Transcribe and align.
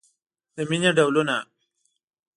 د 0.55 0.57
مینې 0.69 0.91
ډولونه 0.97 1.37